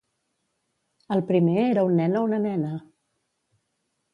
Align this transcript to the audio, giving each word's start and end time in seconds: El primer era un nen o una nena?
El 1.15 1.21
primer 1.27 1.59
era 1.65 1.83
un 1.91 1.95
nen 2.03 2.17
o 2.23 2.25
una 2.31 2.41
nena? 2.47 2.73